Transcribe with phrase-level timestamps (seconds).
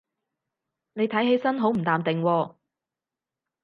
[0.93, 2.55] 你睇起身好唔淡定喎